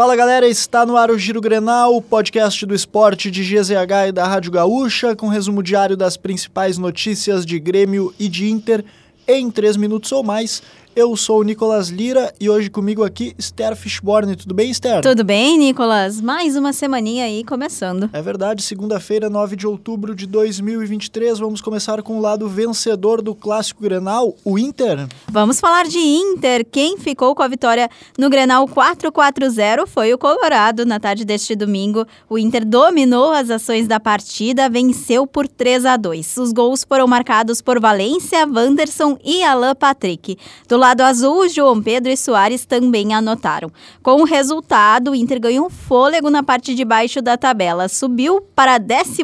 Fala 0.00 0.16
galera, 0.16 0.48
está 0.48 0.86
no 0.86 0.96
ar 0.96 1.10
o 1.10 1.18
Giro 1.18 1.42
Grenal, 1.42 1.94
o 1.94 2.00
podcast 2.00 2.64
do 2.64 2.74
esporte 2.74 3.30
de 3.30 3.42
GZH 3.42 4.08
e 4.08 4.12
da 4.12 4.26
Rádio 4.26 4.50
Gaúcha, 4.50 5.14
com 5.14 5.28
resumo 5.28 5.62
diário 5.62 5.94
das 5.94 6.16
principais 6.16 6.78
notícias 6.78 7.44
de 7.44 7.58
Grêmio 7.60 8.10
e 8.18 8.26
de 8.26 8.50
Inter 8.50 8.82
em 9.28 9.50
3 9.50 9.76
minutos 9.76 10.10
ou 10.10 10.22
mais. 10.22 10.62
Eu 10.94 11.16
sou 11.16 11.38
o 11.38 11.42
Nicolas 11.44 11.88
Lira 11.88 12.34
e 12.40 12.50
hoje 12.50 12.68
comigo 12.68 13.04
aqui 13.04 13.32
Esther 13.38 13.76
Fishborn. 13.76 14.34
Tudo 14.34 14.52
bem, 14.52 14.72
Esther? 14.72 15.00
Tudo 15.00 15.22
bem, 15.22 15.56
Nicolas? 15.56 16.20
Mais 16.20 16.56
uma 16.56 16.72
semaninha 16.72 17.26
aí 17.26 17.44
começando. 17.44 18.10
É 18.12 18.20
verdade, 18.20 18.60
segunda-feira, 18.60 19.30
9 19.30 19.54
de 19.54 19.68
outubro 19.68 20.16
de 20.16 20.26
2023. 20.26 21.38
Vamos 21.38 21.60
começar 21.60 22.02
com 22.02 22.18
o 22.18 22.20
lado 22.20 22.48
vencedor 22.48 23.22
do 23.22 23.36
Clássico 23.36 23.84
Grenal, 23.84 24.34
o 24.44 24.58
Inter. 24.58 25.06
Vamos 25.28 25.60
falar 25.60 25.84
de 25.84 25.98
Inter. 25.98 26.66
Quem 26.68 26.98
ficou 26.98 27.36
com 27.36 27.42
a 27.44 27.48
vitória 27.48 27.88
no 28.18 28.28
Grenal 28.28 28.66
4-4-0 28.66 29.86
foi 29.86 30.12
o 30.12 30.18
Colorado. 30.18 30.84
Na 30.84 30.98
tarde 30.98 31.24
deste 31.24 31.54
domingo, 31.54 32.04
o 32.28 32.36
Inter 32.36 32.66
dominou 32.66 33.30
as 33.30 33.48
ações 33.48 33.86
da 33.86 34.00
partida, 34.00 34.68
venceu 34.68 35.24
por 35.24 35.46
3 35.46 35.86
a 35.86 35.96
2. 35.96 36.36
Os 36.38 36.52
gols 36.52 36.82
foram 36.82 37.06
marcados 37.06 37.62
por 37.62 37.78
Valência, 37.78 38.44
Wanderson 38.44 39.16
e 39.24 39.44
Alan 39.44 39.76
Patrick. 39.76 40.36
Do 40.68 40.79
lado 40.80 41.02
azul, 41.02 41.48
João 41.48 41.80
Pedro 41.80 42.10
e 42.10 42.16
Soares 42.16 42.64
também 42.64 43.14
anotaram. 43.14 43.70
Com 44.02 44.22
o 44.22 44.24
resultado, 44.24 45.12
o 45.12 45.14
Inter 45.14 45.38
ganhou 45.38 45.70
fôlego 45.70 46.30
na 46.30 46.42
parte 46.42 46.74
de 46.74 46.84
baixo 46.84 47.22
da 47.22 47.36
tabela, 47.36 47.88
subiu 47.88 48.40
para 48.54 48.74
a 48.74 48.78
12 48.78 49.22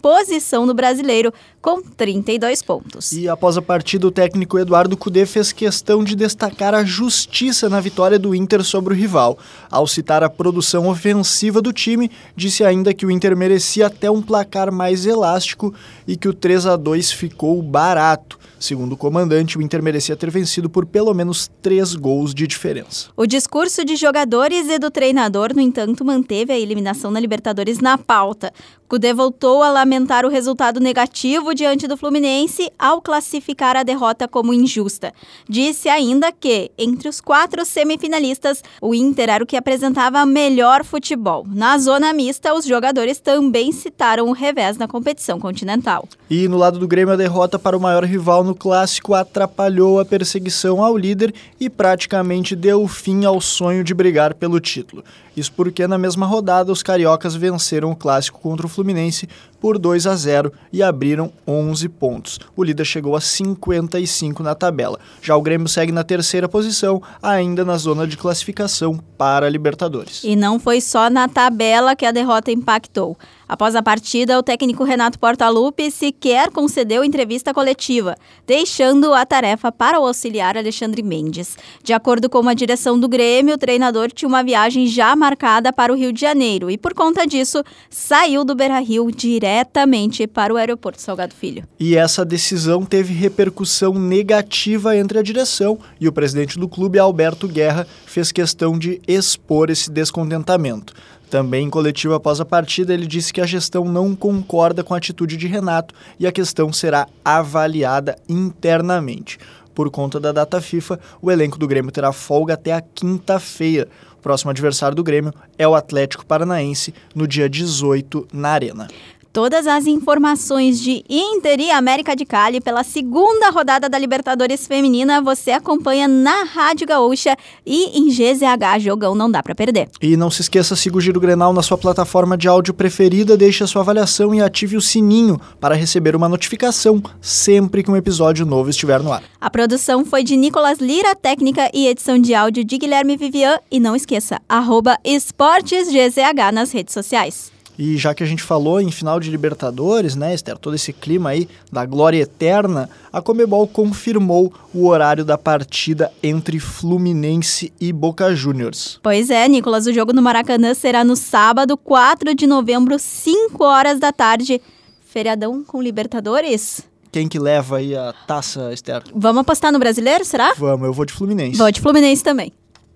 posição 0.00 0.66
no 0.66 0.74
Brasileiro 0.74 1.32
com 1.60 1.80
32 1.80 2.60
pontos. 2.60 3.12
E 3.12 3.28
após 3.28 3.56
a 3.56 3.62
partida, 3.62 4.06
o 4.06 4.10
técnico 4.10 4.58
Eduardo 4.58 4.96
Cudê 4.96 5.24
fez 5.24 5.52
questão 5.52 6.04
de 6.04 6.14
destacar 6.14 6.74
a 6.74 6.84
justiça 6.84 7.68
na 7.68 7.80
vitória 7.80 8.18
do 8.18 8.34
Inter 8.34 8.62
sobre 8.62 8.92
o 8.92 8.96
rival. 8.96 9.38
Ao 9.70 9.86
citar 9.86 10.22
a 10.22 10.28
produção 10.28 10.88
ofensiva 10.88 11.62
do 11.62 11.72
time, 11.72 12.10
disse 12.36 12.64
ainda 12.64 12.92
que 12.92 13.06
o 13.06 13.10
Inter 13.10 13.36
merecia 13.36 13.86
até 13.86 14.10
um 14.10 14.20
placar 14.20 14.70
mais 14.70 15.06
elástico 15.06 15.72
e 16.06 16.16
que 16.16 16.28
o 16.28 16.34
3 16.34 16.66
a 16.66 16.76
2 16.76 17.12
ficou 17.12 17.62
barato. 17.62 18.42
Segundo 18.62 18.92
o 18.92 18.96
comandante, 18.96 19.58
o 19.58 19.62
Inter 19.62 19.82
merecia 19.82 20.14
ter 20.14 20.30
vencido 20.30 20.70
por 20.70 20.81
pelo 20.86 21.14
menos 21.14 21.50
três 21.60 21.94
gols 21.94 22.34
de 22.34 22.46
diferença. 22.46 23.08
O 23.16 23.26
discurso 23.26 23.84
de 23.84 23.96
jogadores 23.96 24.68
e 24.68 24.78
do 24.78 24.90
treinador, 24.90 25.54
no 25.54 25.60
entanto, 25.60 26.04
manteve 26.04 26.52
a 26.52 26.58
eliminação 26.58 27.10
na 27.10 27.20
Libertadores 27.20 27.78
na 27.78 27.96
pauta. 27.98 28.52
Cudê 28.92 29.14
voltou 29.14 29.62
a 29.62 29.70
lamentar 29.70 30.26
o 30.26 30.28
resultado 30.28 30.78
negativo 30.78 31.54
diante 31.54 31.88
do 31.88 31.96
Fluminense 31.96 32.70
ao 32.78 33.00
classificar 33.00 33.74
a 33.74 33.82
derrota 33.82 34.28
como 34.28 34.52
injusta. 34.52 35.14
Disse 35.48 35.88
ainda 35.88 36.30
que, 36.30 36.70
entre 36.76 37.08
os 37.08 37.18
quatro 37.18 37.64
semifinalistas, 37.64 38.62
o 38.82 38.94
Inter 38.94 39.30
era 39.30 39.42
o 39.42 39.46
que 39.46 39.56
apresentava 39.56 40.26
melhor 40.26 40.84
futebol. 40.84 41.46
Na 41.48 41.78
zona 41.78 42.12
mista, 42.12 42.52
os 42.52 42.66
jogadores 42.66 43.18
também 43.18 43.72
citaram 43.72 44.28
o 44.28 44.32
revés 44.32 44.76
na 44.76 44.86
competição 44.86 45.40
continental. 45.40 46.06
E 46.28 46.46
no 46.46 46.58
lado 46.58 46.78
do 46.78 46.86
Grêmio, 46.86 47.14
a 47.14 47.16
derrota 47.16 47.58
para 47.58 47.74
o 47.74 47.80
maior 47.80 48.04
rival 48.04 48.44
no 48.44 48.54
clássico 48.54 49.14
atrapalhou 49.14 50.00
a 50.00 50.04
perseguição 50.04 50.84
ao 50.84 50.98
líder 50.98 51.32
e 51.58 51.70
praticamente 51.70 52.54
deu 52.54 52.86
fim 52.86 53.24
ao 53.24 53.40
sonho 53.40 53.82
de 53.82 53.94
brigar 53.94 54.34
pelo 54.34 54.60
título. 54.60 55.02
Isso 55.34 55.52
porque 55.52 55.86
na 55.86 55.96
mesma 55.96 56.26
rodada 56.26 56.70
os 56.70 56.82
cariocas 56.82 57.34
venceram 57.34 57.90
o 57.90 57.96
clássico 57.96 58.38
contra 58.38 58.66
o 58.66 58.68
Fluminense 58.82 59.28
por 59.60 59.78
2 59.78 60.08
a 60.08 60.16
0 60.16 60.52
e 60.72 60.82
abriram 60.82 61.32
11 61.46 61.88
pontos. 61.88 62.40
O 62.56 62.64
líder 62.64 62.84
chegou 62.84 63.14
a 63.14 63.20
55 63.20 64.42
na 64.42 64.56
tabela. 64.56 64.98
Já 65.22 65.36
o 65.36 65.40
Grêmio 65.40 65.68
segue 65.68 65.92
na 65.92 66.02
terceira 66.02 66.48
posição, 66.48 67.00
ainda 67.22 67.64
na 67.64 67.76
zona 67.76 68.04
de 68.04 68.16
classificação 68.16 68.98
para 69.16 69.46
a 69.46 69.48
Libertadores. 69.48 70.24
E 70.24 70.34
não 70.34 70.58
foi 70.58 70.80
só 70.80 71.08
na 71.08 71.28
tabela 71.28 71.94
que 71.94 72.04
a 72.04 72.10
derrota 72.10 72.50
impactou. 72.50 73.16
Após 73.52 73.76
a 73.76 73.82
partida, 73.82 74.38
o 74.38 74.42
técnico 74.42 74.82
Renato 74.82 75.18
Portaluppi 75.18 75.90
sequer 75.90 76.50
concedeu 76.50 77.04
entrevista 77.04 77.52
coletiva, 77.52 78.16
deixando 78.46 79.12
a 79.12 79.26
tarefa 79.26 79.70
para 79.70 80.00
o 80.00 80.06
auxiliar 80.06 80.56
Alexandre 80.56 81.02
Mendes. 81.02 81.58
De 81.84 81.92
acordo 81.92 82.30
com 82.30 82.48
a 82.48 82.54
direção 82.54 82.98
do 82.98 83.06
Grêmio, 83.06 83.56
o 83.56 83.58
treinador 83.58 84.10
tinha 84.10 84.26
uma 84.26 84.42
viagem 84.42 84.86
já 84.86 85.14
marcada 85.14 85.70
para 85.70 85.92
o 85.92 85.96
Rio 85.96 86.14
de 86.14 86.20
Janeiro 86.22 86.70
e, 86.70 86.78
por 86.78 86.94
conta 86.94 87.26
disso, 87.26 87.62
saiu 87.90 88.42
do 88.42 88.54
Beira-Rio 88.54 89.10
diretamente 89.12 90.26
para 90.26 90.54
o 90.54 90.56
aeroporto 90.56 91.02
Salgado 91.02 91.34
Filho. 91.34 91.68
E 91.78 91.94
essa 91.94 92.24
decisão 92.24 92.86
teve 92.86 93.12
repercussão 93.12 93.92
negativa 93.92 94.96
entre 94.96 95.18
a 95.18 95.22
direção 95.22 95.78
e 96.00 96.08
o 96.08 96.12
presidente 96.12 96.58
do 96.58 96.66
clube, 96.66 96.98
Alberto 96.98 97.46
Guerra, 97.46 97.86
fez 98.06 98.32
questão 98.32 98.78
de 98.78 98.98
expor 99.06 99.68
esse 99.68 99.90
descontentamento. 99.90 100.94
Também 101.32 101.64
em 101.64 101.70
coletivo 101.70 102.12
após 102.12 102.42
a 102.42 102.44
partida, 102.44 102.92
ele 102.92 103.06
disse 103.06 103.32
que 103.32 103.40
a 103.40 103.46
gestão 103.46 103.86
não 103.86 104.14
concorda 104.14 104.84
com 104.84 104.92
a 104.92 104.98
atitude 104.98 105.34
de 105.38 105.46
Renato 105.46 105.94
e 106.20 106.26
a 106.26 106.30
questão 106.30 106.70
será 106.70 107.08
avaliada 107.24 108.18
internamente. 108.28 109.38
Por 109.74 109.90
conta 109.90 110.20
da 110.20 110.30
data 110.30 110.60
FIFA, 110.60 111.00
o 111.22 111.30
elenco 111.30 111.58
do 111.58 111.66
Grêmio 111.66 111.90
terá 111.90 112.12
folga 112.12 112.52
até 112.52 112.74
a 112.74 112.82
quinta-feira. 112.82 113.88
O 114.18 114.20
próximo 114.22 114.50
adversário 114.50 114.94
do 114.94 115.02
Grêmio 115.02 115.32
é 115.56 115.66
o 115.66 115.74
Atlético 115.74 116.26
Paranaense 116.26 116.92
no 117.14 117.26
dia 117.26 117.48
18 117.48 118.28
na 118.30 118.50
Arena. 118.50 118.88
Todas 119.32 119.66
as 119.66 119.86
informações 119.86 120.78
de 120.78 121.02
Inter 121.08 121.58
e 121.58 121.70
América 121.70 122.14
de 122.14 122.22
Cali 122.26 122.60
pela 122.60 122.84
segunda 122.84 123.48
rodada 123.48 123.88
da 123.88 123.98
Libertadores 123.98 124.66
Feminina 124.66 125.22
você 125.22 125.52
acompanha 125.52 126.06
na 126.06 126.42
Rádio 126.44 126.86
Gaúcha 126.86 127.34
e 127.64 127.98
em 127.98 128.10
GZH 128.10 128.78
Jogão 128.80 129.14
não 129.14 129.30
dá 129.30 129.42
para 129.42 129.54
perder. 129.54 129.88
E 130.02 130.18
não 130.18 130.30
se 130.30 130.42
esqueça, 130.42 130.76
siga 130.76 130.98
o 130.98 131.00
Giro 131.00 131.18
Grenal 131.18 131.54
na 131.54 131.62
sua 131.62 131.78
plataforma 131.78 132.36
de 132.36 132.46
áudio 132.46 132.74
preferida, 132.74 133.34
deixe 133.34 133.64
a 133.64 133.66
sua 133.66 133.80
avaliação 133.80 134.34
e 134.34 134.42
ative 134.42 134.76
o 134.76 134.82
sininho 134.82 135.40
para 135.58 135.74
receber 135.74 136.14
uma 136.14 136.28
notificação 136.28 137.02
sempre 137.18 137.82
que 137.82 137.90
um 137.90 137.96
episódio 137.96 138.44
novo 138.44 138.68
estiver 138.68 139.02
no 139.02 139.14
ar. 139.14 139.22
A 139.40 139.48
produção 139.48 140.04
foi 140.04 140.22
de 140.22 140.36
Nicolas 140.36 140.78
Lira, 140.78 141.14
técnica 141.14 141.70
e 141.72 141.86
edição 141.86 142.18
de 142.18 142.34
áudio 142.34 142.62
de 142.62 142.76
Guilherme 142.76 143.16
Vivian 143.16 143.58
e 143.70 143.80
não 143.80 143.96
esqueça, 143.96 144.42
arroba 144.46 144.98
esportesgzh 145.02 146.18
nas 146.52 146.70
redes 146.70 146.92
sociais. 146.92 147.50
E 147.78 147.96
já 147.96 148.14
que 148.14 148.22
a 148.22 148.26
gente 148.26 148.42
falou 148.42 148.80
em 148.80 148.90
final 148.90 149.18
de 149.18 149.30
Libertadores, 149.30 150.14
né, 150.14 150.34
Esther, 150.34 150.58
todo 150.58 150.74
esse 150.74 150.92
clima 150.92 151.30
aí 151.30 151.48
da 151.70 151.86
glória 151.86 152.20
eterna, 152.20 152.88
a 153.12 153.20
Comebol 153.22 153.66
confirmou 153.66 154.52
o 154.74 154.86
horário 154.86 155.24
da 155.24 155.38
partida 155.38 156.12
entre 156.22 156.58
Fluminense 156.58 157.72
e 157.80 157.92
Boca 157.92 158.34
Juniors. 158.34 159.00
Pois 159.02 159.30
é, 159.30 159.48
Nicolas, 159.48 159.86
o 159.86 159.92
jogo 159.92 160.12
no 160.12 160.22
Maracanã 160.22 160.74
será 160.74 161.02
no 161.02 161.16
sábado, 161.16 161.76
4 161.76 162.34
de 162.34 162.46
novembro, 162.46 162.98
5 162.98 163.64
horas 163.64 163.98
da 163.98 164.12
tarde. 164.12 164.60
Feriadão 165.04 165.62
com 165.62 165.82
Libertadores? 165.82 166.82
Quem 167.10 167.28
que 167.28 167.38
leva 167.38 167.76
aí 167.76 167.94
a 167.94 168.14
taça, 168.26 168.72
Esther? 168.72 169.02
Vamos 169.14 169.42
apostar 169.42 169.70
no 169.70 169.78
brasileiro, 169.78 170.24
será? 170.24 170.54
Vamos, 170.56 170.86
eu 170.86 170.92
vou 170.94 171.04
de 171.04 171.12
Fluminense. 171.12 171.58
Vou 171.58 171.70
de 171.70 171.78
Fluminense 171.78 172.24
também. 172.24 172.52